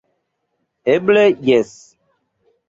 Eble 0.93 1.25
jes. 1.51 1.71